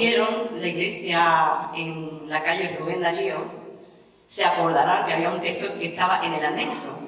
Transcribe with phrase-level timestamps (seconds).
[0.00, 3.36] conocieron la iglesia en la calle Rubén Darío,
[4.26, 7.00] se acordarán que había un texto que estaba en el anexo,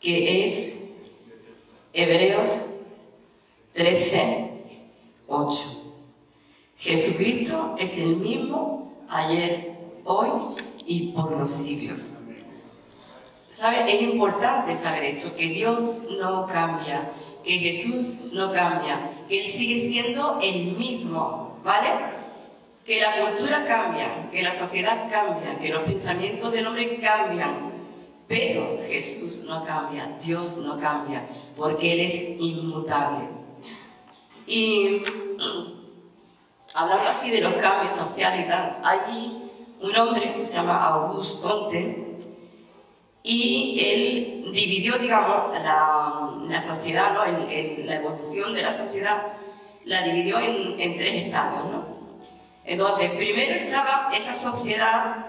[0.00, 0.88] que es
[1.92, 2.56] Hebreos
[3.74, 4.50] 13,
[5.26, 5.82] 8.
[6.78, 10.30] Jesucristo es el mismo ayer, hoy
[10.86, 12.14] y por los siglos.
[13.50, 13.94] ¿Sabe?
[13.94, 17.10] Es importante saber esto, que Dios no cambia,
[17.46, 21.88] que Jesús no cambia, que Él sigue siendo el mismo, ¿vale?
[22.84, 27.72] Que la cultura cambia, que la sociedad cambia, que los pensamientos del hombre cambian,
[28.26, 31.24] pero Jesús no cambia, Dios no cambia,
[31.56, 33.28] porque Él es inmutable.
[34.48, 35.02] Y
[36.74, 39.42] hablando así de los cambios sociales y tal, allí
[39.80, 42.18] un hombre se llama Auguste Comte,
[43.28, 47.24] y él dividió, digamos, la, sociedad, ¿no?
[47.24, 49.20] la evolución de la sociedad
[49.84, 51.64] la dividió en, tres estadios.
[51.64, 51.84] ¿no?
[52.64, 55.26] Entonces, primero estaba esa sociedad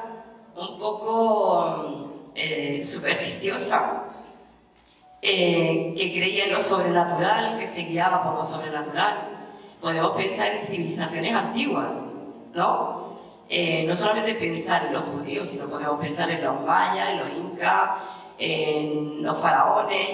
[0.56, 4.03] un poco eh, supersticiosa,
[5.20, 9.48] eh, que creía en lo sobrenatural, que se guiaba por lo sobrenatural.
[9.81, 11.95] Podemos pensar en civilizaciones antiguas,
[12.53, 13.16] ¿no?
[13.50, 17.30] Eh, no solamente pensar en los judíos, sino podemos pensar en los mayas, en los
[17.30, 17.92] incas,
[18.38, 20.09] en los faraones,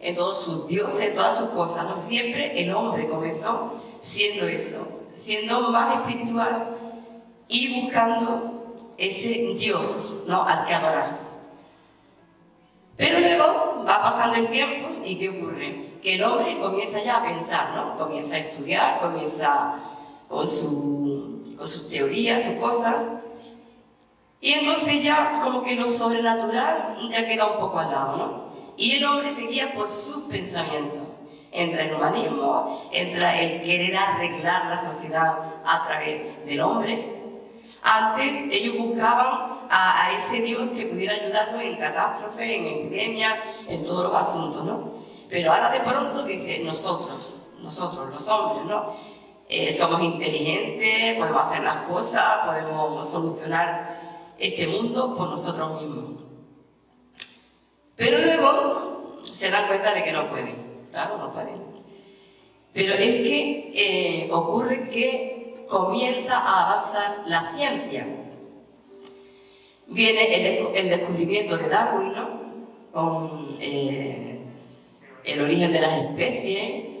[0.00, 1.84] en, todos sus dioses, en todas sus cosas.
[1.84, 1.96] ¿no?
[1.96, 6.76] Siempre el hombre comenzó siendo eso, siendo más espiritual
[7.48, 10.44] y buscando ese Dios ¿no?
[10.44, 11.26] al que adorar.
[12.96, 15.90] Pero luego va pasando el tiempo y ¿qué ocurre?
[16.02, 17.98] Que el hombre comienza ya a pensar, ¿no?
[17.98, 19.74] Comienza a estudiar, comienza
[20.28, 21.05] con su
[21.56, 23.08] con sus teorías, sus cosas.
[24.40, 28.46] Y entonces ya como que lo sobrenatural ya queda un poco al lado, ¿no?
[28.76, 31.00] Y el hombre seguía por sus pensamientos.
[31.50, 37.14] Entra el humanismo, entra el querer arreglar la sociedad a través del hombre.
[37.82, 43.82] Antes ellos buscaban a, a ese Dios que pudiera ayudarlos en catástrofe, en epidemia, en
[43.84, 44.96] todos los asuntos, ¿no?
[45.30, 48.94] Pero ahora de pronto dice nosotros, nosotros los hombres, ¿no?
[49.48, 53.96] Eh, somos inteligentes, podemos hacer las cosas, podemos solucionar
[54.38, 56.22] este mundo por nosotros mismos.
[57.94, 61.62] Pero luego se dan cuenta de que no pueden, claro, no pueden.
[62.72, 68.06] Pero es que eh, ocurre que comienza a avanzar la ciencia.
[69.86, 72.40] Viene el, descubrimiento de Darwin, ¿no?
[72.92, 74.40] Con eh,
[75.24, 76.95] el origen de las especies,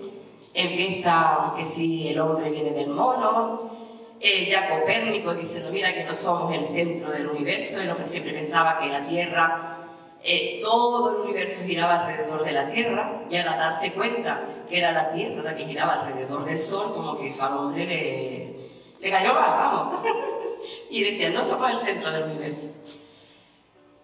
[0.56, 3.70] empieza que si el hombre viene del mono,
[4.18, 8.32] eh, ya Copérnico diciendo, mira que no somos el centro del universo, el hombre siempre
[8.32, 9.76] pensaba que la Tierra,
[10.24, 14.92] eh, todo el universo giraba alrededor de la Tierra, y al darse cuenta que era
[14.92, 19.10] la Tierra la que giraba alrededor del Sol, como que eso al hombre le, le
[19.10, 20.06] cayó mal, vamos.
[20.90, 22.68] y decía, no somos el centro del universo.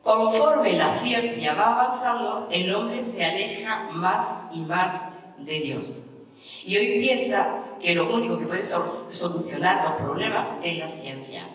[0.02, 5.08] Conforme la ciencia va avanzando, el hombre se aleja más y más
[5.38, 6.11] de Dios.
[6.64, 11.48] Y hoy piensa que lo único que puede solucionar los problemas es la ciencia.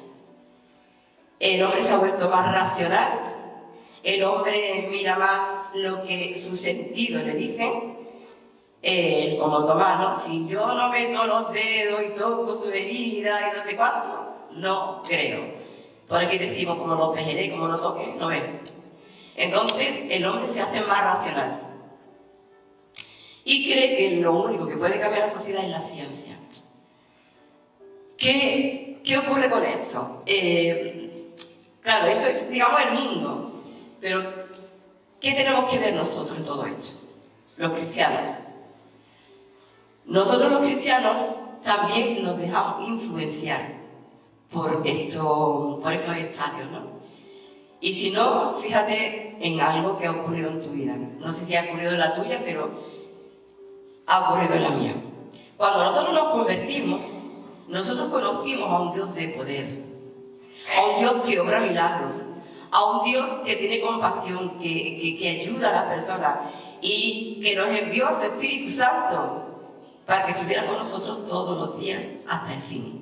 [1.39, 3.19] El hombre se ha vuelto más racional,
[4.03, 7.71] el hombre mira más lo que su sentido le dice,
[8.81, 10.15] eh, como Tomás, ¿no?
[10.15, 15.01] Si yo no meto los dedos y toco su herida y no sé cuánto, no
[15.07, 15.41] creo.
[16.07, 18.43] Por aquí decimos, como lo vejeré, como lo toque, no veo.
[19.35, 21.66] Entonces el hombre se hace más racional
[23.49, 26.37] y cree que lo único que puede cambiar la sociedad es la ciencia.
[28.17, 30.21] ¿Qué, qué ocurre con esto?
[30.25, 31.31] Eh,
[31.81, 33.63] claro, eso es, digamos, el mundo,
[34.01, 34.21] pero
[35.21, 37.07] ¿qué tenemos que ver nosotros en todo esto?
[37.55, 38.35] Los cristianos.
[40.07, 41.25] Nosotros los cristianos
[41.63, 43.75] también nos dejamos influenciar
[44.51, 46.97] por, esto, por estos estadios, ¿no?
[47.79, 50.97] Y si no, fíjate en algo que ha ocurrido en tu vida.
[50.97, 52.96] No sé si ha ocurrido en la tuya, pero
[54.07, 54.95] ha ocurrido en la mía.
[55.57, 57.01] Cuando nosotros nos convertimos,
[57.67, 59.83] nosotros conocimos a un Dios de poder,
[60.77, 62.23] a un Dios que obra milagros,
[62.71, 66.35] a un Dios que tiene compasión, que, que, ayuda a las personas
[66.81, 69.43] y que nos envió su Espíritu Santo
[70.05, 72.96] para que estuviera con nosotros todos los días hasta el fin.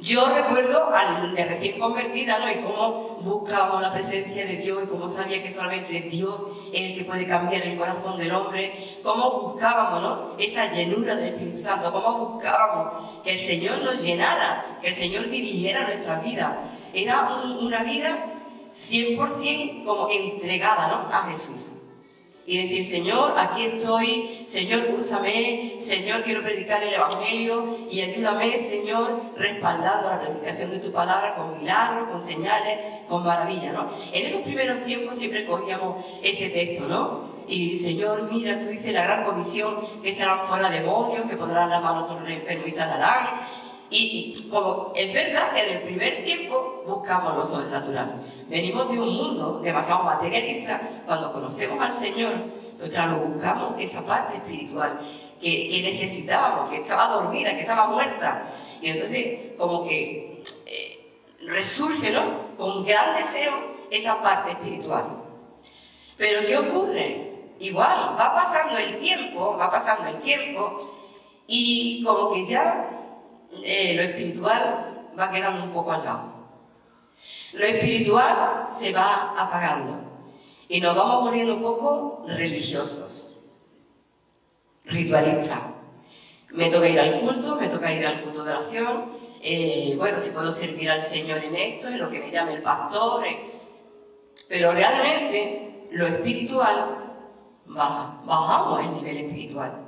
[0.00, 2.50] Yo recuerdo al de recién convertida, ¿no?
[2.50, 6.42] Y cómo buscábamos la presencia de Dios y cómo sabía que solamente Dios
[6.72, 8.98] es el que puede cambiar el corazón del hombre.
[9.04, 10.36] Cómo buscábamos, ¿no?
[10.38, 11.92] Esa llenura del Espíritu Santo.
[11.92, 16.58] Cómo buscábamos que el Señor nos llenara, que el Señor dirigiera nuestra vida.
[16.92, 17.28] Era
[17.60, 18.26] una vida
[18.76, 21.16] 100% como entregada, ¿no?
[21.16, 21.83] A Jesús.
[22.46, 29.20] Y decir, Señor, aquí estoy, Señor, úsame, Señor, quiero predicar el Evangelio y ayúdame, Señor,
[29.36, 33.90] respaldando la predicación de tu palabra con milagros, con señales, con maravillas, ¿no?
[34.12, 37.34] En esos primeros tiempos siempre cogíamos ese texto, ¿no?
[37.48, 41.82] Y Señor, mira, tú dices la gran comisión que serán fuera demonios, que pondrán las
[41.82, 43.40] manos sobre el enfermo y sanarán.
[43.96, 48.24] Y, como es verdad que en el primer tiempo buscamos lo sobrenatural.
[48.48, 50.80] Venimos de un mundo demasiado materialista.
[51.06, 52.32] Cuando conocemos al Señor,
[52.76, 54.98] pues buscamos esa parte espiritual
[55.40, 58.46] que, que necesitábamos, que estaba dormida, que estaba muerta.
[58.82, 62.56] Y entonces, como que eh, resurge, ¿no?
[62.58, 63.52] Con gran deseo
[63.92, 65.22] esa parte espiritual.
[66.16, 67.30] Pero ¿qué ocurre?
[67.60, 70.80] Igual, va pasando el tiempo, va pasando el tiempo,
[71.46, 72.93] y como que ya
[73.62, 76.34] eh, lo espiritual va quedando un poco al lado.
[77.52, 80.00] Lo espiritual se va apagando
[80.68, 83.36] y nos vamos volviendo un poco religiosos,
[84.84, 85.60] ritualistas.
[86.50, 90.30] Me toca ir al culto, me toca ir al culto de oración, eh, bueno, si
[90.30, 93.38] puedo servir al Señor en esto, en lo que me llame el pastor, eh.
[94.48, 97.04] pero realmente lo espiritual
[97.66, 99.84] baja, bajamos el nivel espiritual.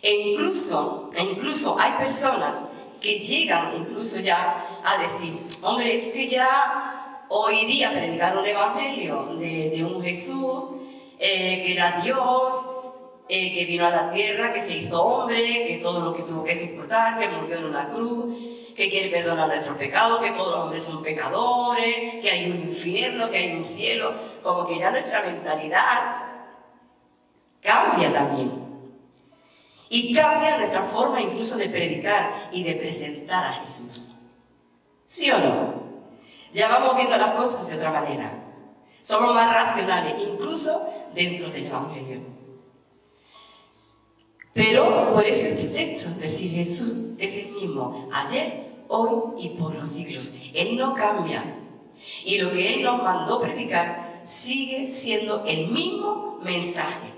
[0.00, 2.60] E incluso, e incluso hay personas
[3.00, 9.24] que llegan incluso ya a decir, hombre, es que ya hoy día predicar un evangelio
[9.38, 10.64] de, un Jesús
[11.18, 12.54] eh, que era Dios,
[13.28, 16.44] eh, que vino a la tierra, que se hizo hombre, que todo lo que tuvo
[16.44, 18.36] que soportar, que murió en una cruz,
[18.74, 23.30] que quiere perdonar nuestros pecados, que todos los hombres son pecadores, que hay un infierno,
[23.30, 26.22] que hay un cielo, como que ya nuestra mentalidad
[27.60, 28.67] cambia también.
[29.90, 34.10] Y cambia nuestra forma incluso de predicar y de presentar a Jesús.
[35.06, 35.82] ¿Sí o no?
[36.52, 38.32] Ya vamos viendo las cosas de otra manera.
[39.02, 42.20] Somos más racionales, incluso dentro del Evangelio.
[44.52, 49.88] Pero por eso este texto, decir Jesús es el mismo ayer, hoy y por los
[49.88, 50.32] siglos.
[50.52, 51.44] Él no cambia.
[52.24, 57.12] Y lo que Él nos mandó predicar sigue siendo el mismo mensaje.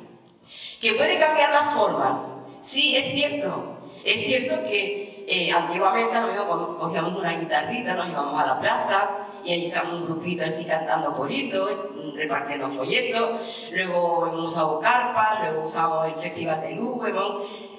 [0.81, 2.29] Que puede cambiar las formas,
[2.61, 3.79] Sí, es cierto.
[4.05, 9.11] Es cierto que eh, antiguamente a lo cogíamos una guitarrita, nos íbamos a la plaza
[9.45, 11.71] y ahí estábamos un grupito así cantando coritos,
[12.15, 13.41] repartiendo folletos,
[13.73, 17.01] luego hemos usado carpas, luego usamos el Festival de Luz,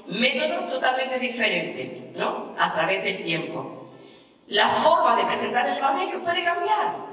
[0.07, 2.55] métodos totalmente diferentes, ¿no?
[2.57, 3.89] A través del tiempo.
[4.47, 7.10] La forma de presentar el Evangelio puede cambiar.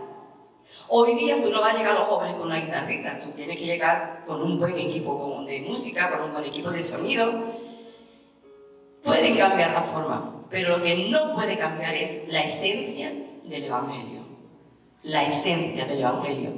[0.90, 3.58] Hoy día tú no vas a llegar a los jóvenes con una guitarrita, tú tienes
[3.58, 7.30] que llegar con un buen equipo de música, con un buen equipo de sonido.
[9.02, 13.12] Puede cambiar la forma, pero lo que no puede cambiar es la esencia
[13.44, 14.22] del Evangelio.
[15.02, 16.52] La esencia del Evangelio.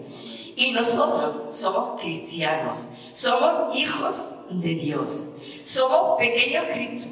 [0.55, 5.33] Y nosotros somos cristianos, somos hijos de Dios,
[5.65, 7.11] somos pequeños Cristo.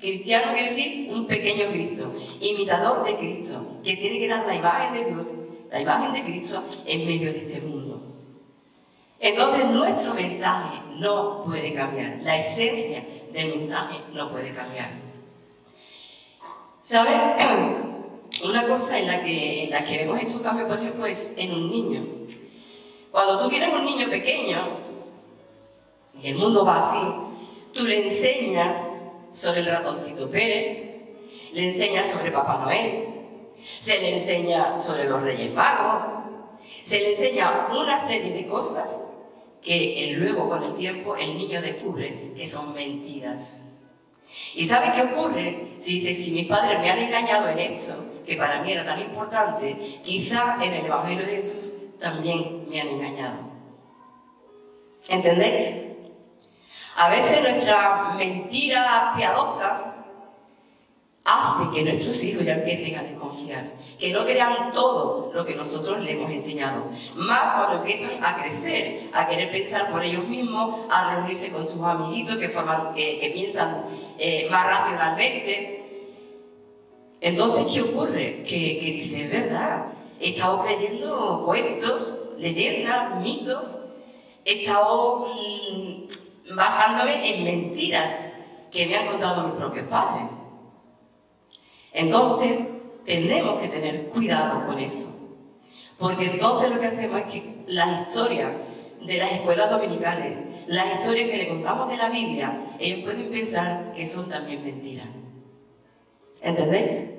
[0.00, 4.94] Cristiano quiere decir un pequeño Cristo, imitador de Cristo, que tiene que dar la imagen
[4.94, 5.32] de Dios
[5.70, 8.00] la imagen de Cristo en medio de este mundo.
[9.20, 14.90] Entonces nuestro mensaje no puede cambiar, la esencia del mensaje no puede cambiar.
[16.82, 17.14] ¿Sabes?
[18.44, 21.52] Una cosa en la, que, en la que vemos estos cambios, por ejemplo, es en
[21.52, 22.06] un niño.
[23.10, 24.58] Cuando tú tienes un niño pequeño,
[26.22, 26.98] y el mundo va así,
[27.72, 28.90] tú le enseñas
[29.32, 30.88] sobre el ratoncito Pérez,
[31.52, 33.07] le enseñas sobre Papá Noel,
[33.78, 36.18] se le enseña sobre los Reyes Magos,
[36.82, 39.02] se le enseña una serie de cosas
[39.62, 43.66] que luego con el tiempo el niño descubre que son mentiras.
[44.54, 45.68] ¿Y sabe qué ocurre?
[45.80, 47.94] Si dice, si mis padres me han engañado en esto,
[48.26, 52.88] que para mí era tan importante, quizá en el Evangelio de Jesús también me han
[52.88, 53.38] engañado.
[55.08, 55.86] ¿Entendéis?
[56.96, 59.97] A veces nuestras mentiras piadosas
[61.28, 66.00] hace que nuestros hijos ya empiecen a desconfiar, que no crean todo lo que nosotros
[66.00, 66.84] les hemos enseñado.
[67.16, 71.82] Más cuando empiezan a crecer, a querer pensar por ellos mismos, a reunirse con sus
[71.82, 73.84] amiguitos que, forman, que, piensan
[74.18, 75.74] eh, más racionalmente.
[77.20, 78.42] Entonces, ¿qué ocurre?
[78.44, 79.86] Que, que dice, es verdad,
[80.20, 83.76] he estado creyendo cuentos, leyendas, mitos,
[84.46, 88.32] he estado mm, basándome en mentiras
[88.70, 90.38] que me han contado mis propios padres.
[91.92, 92.66] Entonces,
[93.04, 95.18] tenemos que tener cuidado con eso.
[95.98, 98.52] Porque entonces lo que hacemos es que la historia
[99.04, 103.92] de las escuelas dominicales, las historias que le contamos de la Biblia, ellos pueden pensar
[103.94, 105.06] que son también mentiras.
[106.40, 107.10] ¿Entendéis?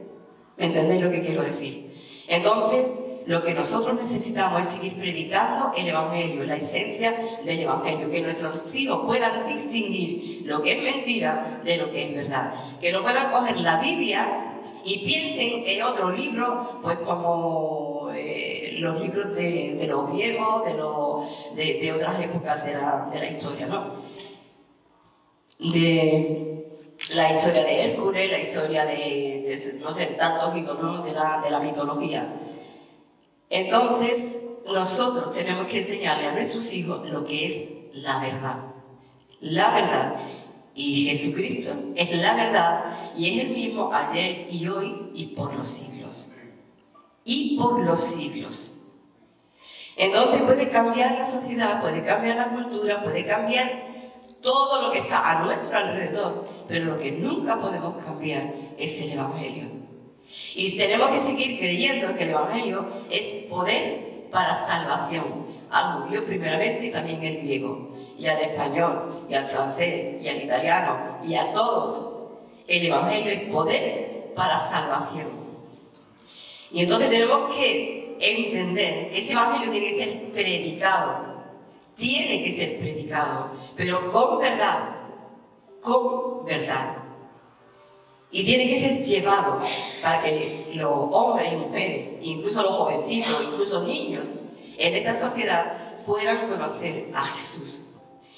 [0.58, 1.94] ¿Me entendéis lo que quiero decir?
[2.28, 2.94] Entonces,
[3.26, 8.74] lo que nosotros necesitamos es seguir predicando el Evangelio, la esencia del Evangelio, que nuestros
[8.74, 13.32] hijos puedan distinguir lo que es mentira de lo que es verdad, que no puedan
[13.32, 14.49] coger la Biblia
[14.84, 20.64] y piensen en otro libro, pues como eh, los libros de, los griegos,
[21.56, 23.94] de, otras épocas de la, historia, ¿no?
[25.60, 26.66] De
[27.14, 31.60] la historia de Hércules, la historia de, no sé, tantos íconos de la, de la
[31.60, 32.34] mitología.
[33.50, 38.58] Entonces, nosotros tenemos que enseñarle a nuestros hijos lo que es la verdad.
[39.42, 40.16] La verdad.
[40.82, 45.68] Y Jesucristo es la verdad y es el mismo ayer y hoy y por los
[45.68, 46.32] siglos.
[47.26, 48.72] Y por los siglos.
[49.98, 53.90] Entonces puede cambiar la sociedad, puede cambiar la cultura, puede cambiar
[54.42, 59.12] todo lo que está a nuestro alrededor, pero lo que nunca podemos cambiar es el
[59.12, 59.66] Evangelio.
[60.56, 66.86] Y tenemos que seguir creyendo que el Evangelio es poder para salvación, al judío primeramente
[66.86, 71.54] y también el griego, y al español, y al francés, y al italiano, y a
[71.54, 72.18] todos.
[72.68, 75.28] El Evangelio es poder para salvación.
[76.72, 81.44] Y entonces tenemos que entender que ese Evangelio tiene que ser predicado,
[81.96, 84.98] tiene que ser predicado, pero con verdad,
[85.82, 86.98] con verdad.
[88.32, 89.62] Y tiene que ser llevado
[90.04, 94.36] para que los hombres y mujeres, incluso los jovencitos, incluso niños
[94.78, 97.89] en esta sociedad puedan conocer a Jesús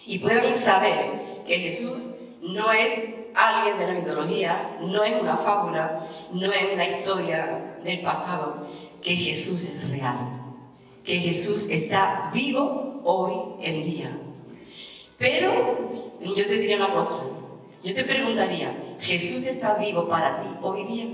[0.06, 2.10] y puedan saber que Jesús
[2.42, 8.02] no es alguien de la mitología, no es una fábula, no es una historia del
[8.02, 8.68] pasado,
[9.02, 10.18] que Jesús es real,
[11.04, 14.18] que Jesús está vivo hoy en día.
[15.18, 15.90] Pero
[16.22, 17.24] yo te diría una cosa,
[17.84, 21.06] yo te preguntaría, ¿Jesús está vivo para ti hoy día?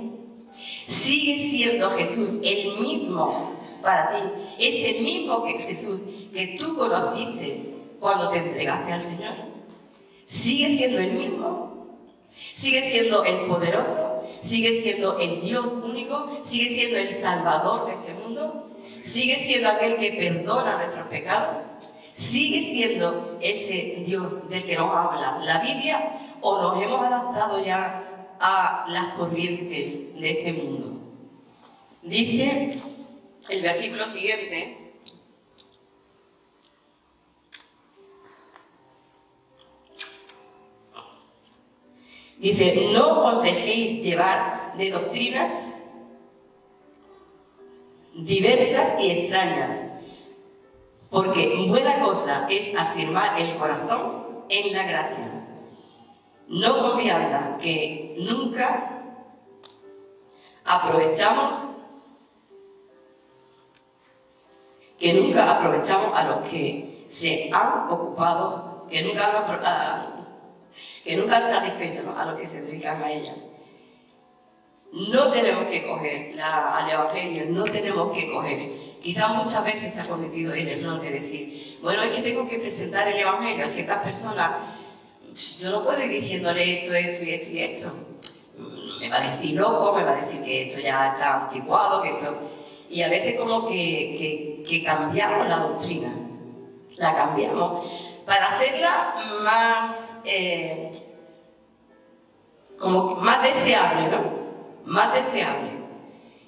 [0.86, 3.52] ¿Sigue siendo Jesús el mismo
[3.82, 4.24] para ti?
[4.60, 9.34] ¿Ese mismo que Jesús que tú conociste cuando te entregaste al Señor?
[10.26, 11.98] ¿Sigue siendo el mismo?
[12.54, 14.24] ¿Sigue siendo el poderoso?
[14.42, 16.40] ¿Sigue siendo el Dios único?
[16.44, 18.68] ¿Sigue siendo el Salvador de este mundo?
[19.08, 21.64] sigue siendo aquel que perdona nuestros pecados,
[22.14, 28.04] sigue siendo ese Dios del que nos habla la Biblia o nos hemos adaptado ya
[28.40, 31.00] a las corrientes de este mundo.
[32.02, 32.78] Dice
[33.50, 34.77] el versículo siguiente,
[42.38, 45.92] Dice, no os dejéis llevar de doctrinas
[48.14, 49.88] diversas y extrañas,
[51.10, 55.46] porque buena cosa es afirmar el corazón en la gracia,
[56.48, 59.04] no confiando que nunca
[60.64, 61.78] aprovechamos
[65.00, 70.17] que nunca aprovechamos a los que se han ocupado, que nunca han,
[71.04, 73.48] que nunca han satisfecho a los que se dedican a ellas.
[74.92, 78.72] No tenemos que coger al Evangelio, no tenemos que coger.
[79.02, 82.58] Quizás muchas veces se ha cometido el error de decir, bueno, es que tengo que
[82.58, 84.52] presentar el Evangelio a ciertas personas.
[85.60, 87.92] Yo no puedo ir diciéndole esto, esto y esto y esto.
[89.00, 92.10] Me va a decir loco, me va a decir que esto ya está anticuado, que
[92.10, 92.52] esto...
[92.90, 96.14] Y a veces como que, que, cambiamos la doctrina,
[96.96, 97.86] la cambiamos
[98.28, 100.92] para hacerla más, eh,
[102.78, 104.38] como más deseable, ¿no?
[104.84, 105.78] más deseable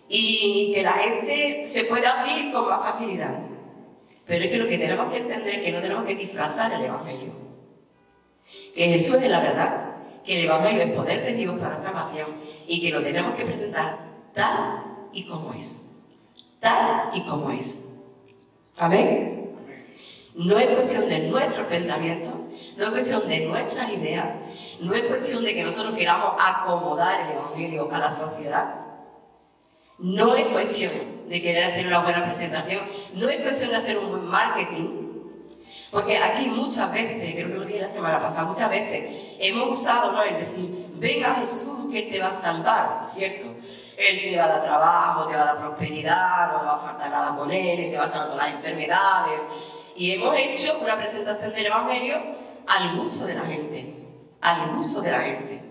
[0.09, 3.39] y que la gente se pueda abrir con más facilidad.
[4.25, 6.83] Pero es que lo que tenemos que entender es que no tenemos que disfrazar el
[6.83, 7.31] Evangelio.
[8.75, 9.95] Que Jesús es la verdad,
[10.25, 12.27] que el Evangelio es poder de Dios para salvación
[12.67, 13.99] y que lo tenemos que presentar
[14.33, 14.83] tal
[15.13, 15.95] y como es.
[16.59, 17.89] Tal y como es.
[18.77, 19.38] Amén.
[20.39, 22.31] No es cuestión de nuestros pensamientos,
[22.77, 24.25] no es cuestión de nuestras ideas,
[24.79, 28.75] no es cuestión de que nosotros queramos acomodar el Evangelio a la sociedad.
[29.97, 30.93] No es cuestión
[31.27, 32.83] de querer hacer una buena presentación,
[33.15, 35.09] no es cuestión de hacer un buen marketing,
[35.91, 40.13] porque aquí muchas veces, creo que lo dije la semana pasada, muchas veces hemos usado
[40.13, 40.23] ¿no?
[40.23, 43.47] el decir, venga Jesús que Él te va a salvar, ¿cierto?
[43.97, 47.11] Él te va a dar trabajo, te va a dar prosperidad, no va a faltar
[47.11, 49.41] nada con Él, Él te va a salvar las enfermedades.
[49.99, 52.15] Y hemos hecho una presentación del Evangelio
[52.65, 53.99] al gusto de la gente
[54.41, 55.61] al gusto de la gente.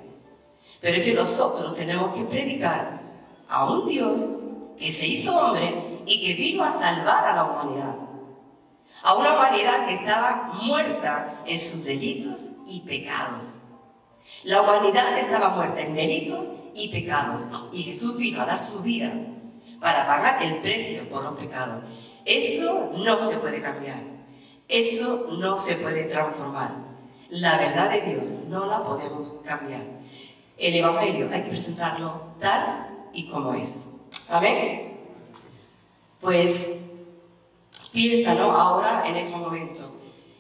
[0.80, 3.00] Pero es que nosotros tenemos que predicar
[3.48, 4.24] a un Dios
[4.78, 7.94] que se hizo hombre y que vino a salvar a la humanidad.
[9.02, 13.56] A una humanidad que estaba muerta en sus delitos y pecados.
[14.44, 17.48] La humanidad estaba muerta en delitos y pecados.
[17.72, 19.12] Y Jesús vino a dar su vida
[19.80, 21.84] para pagar el precio por los pecados.
[22.24, 24.17] Eso no se puede cambiar.
[24.68, 26.74] Eso no se puede transformar.
[27.30, 29.82] La verdad de Dios no la podemos cambiar.
[30.58, 33.94] El Evangelio hay que presentarlo tal y como es.
[34.28, 34.98] ¿Amén?
[36.20, 36.80] Pues
[37.92, 38.50] piensa, ¿no?
[38.50, 39.90] Ahora, en este momento,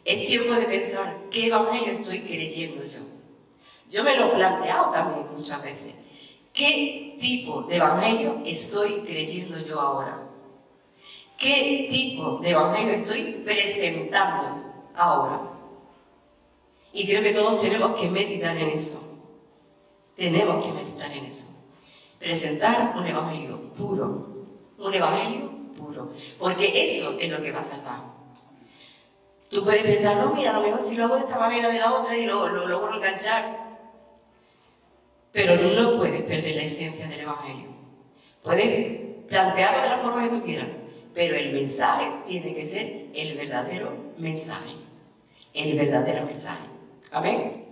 [0.04, 3.00] es tiempo de pensar qué Evangelio estoy creyendo yo.
[3.90, 5.94] Yo me lo he planteado también muchas veces.
[6.52, 10.27] ¿Qué tipo de Evangelio estoy creyendo yo ahora?
[11.38, 14.60] ¿Qué tipo de Evangelio estoy presentando
[14.96, 15.40] ahora?
[16.92, 19.00] Y creo que todos tenemos que meditar en eso.
[20.16, 21.46] Tenemos que meditar en eso.
[22.18, 24.46] Presentar un Evangelio puro.
[24.78, 26.10] Un Evangelio puro.
[26.40, 28.00] Porque eso es lo que va a salvar.
[29.48, 31.78] Tú puedes pensar, no, mira, a lo mejor si lo hago de esta manera de
[31.78, 33.78] la otra y lo, lo logro enganchar,
[35.32, 37.68] pero no puedes perder la esencia del Evangelio.
[38.42, 40.68] Puedes plantearlo de la forma que tú quieras,
[41.18, 44.70] pero el mensaje tiene que ser el verdadero mensaje.
[45.52, 46.62] El verdadero mensaje.
[47.10, 47.64] Amén.